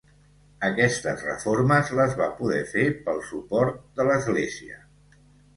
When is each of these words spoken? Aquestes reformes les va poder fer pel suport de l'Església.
Aquestes 0.69 1.25
reformes 1.27 1.91
les 1.99 2.17
va 2.21 2.29
poder 2.39 2.63
fer 2.71 2.87
pel 3.11 3.21
suport 3.29 3.79
de 4.01 4.09
l'Església. 4.11 4.83